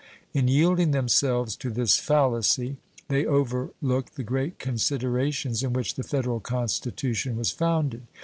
[0.33, 6.39] In yielding themselves to this fallacy they overlook the great considerations in which the Federal
[6.39, 8.07] Constitution was founded.